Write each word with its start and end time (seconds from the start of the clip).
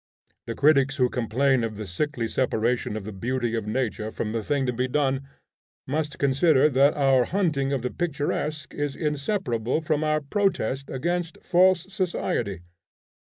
The 0.47 0.55
critics 0.55 0.95
who 0.95 1.11
complain 1.11 1.63
of 1.63 1.75
the 1.75 1.85
sickly 1.85 2.27
separation 2.27 2.97
of 2.97 3.03
the 3.03 3.11
beauty 3.11 3.53
of 3.53 3.67
nature 3.67 4.09
from 4.09 4.31
the 4.31 4.41
thing 4.41 4.65
to 4.65 4.73
be 4.73 4.87
done, 4.87 5.29
must 5.85 6.17
consider 6.17 6.69
that 6.69 6.95
our 6.95 7.25
hunting 7.25 7.71
of 7.71 7.83
the 7.83 7.91
picturesque 7.91 8.73
is 8.73 8.95
inseparable 8.95 9.79
from 9.79 10.03
our 10.03 10.19
protest 10.19 10.89
against 10.89 11.37
false 11.43 11.85
society. 11.93 12.61